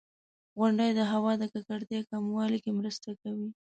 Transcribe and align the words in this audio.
•غونډۍ 0.57 0.89
د 0.95 1.01
هوا 1.11 1.33
د 1.37 1.43
ککړتیا 1.53 1.99
کمولو 2.09 2.57
کې 2.63 2.71
مرسته 2.79 3.09
کوي. 3.21 3.49